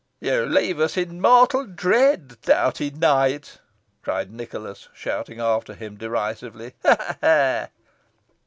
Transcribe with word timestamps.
"You 0.19 0.47
leave 0.47 0.79
us 0.79 0.97
in 0.97 1.21
mortal 1.21 1.63
dread, 1.67 2.41
doughty 2.41 2.89
knight," 2.89 3.59
cried 4.01 4.31
Nicholas, 4.31 4.89
shouting 4.95 5.39
after 5.39 5.75
him, 5.75 5.95
derisively 5.97 6.73
"ha! 6.83 6.95
ha! 6.99 7.17
ha!" 7.21 7.67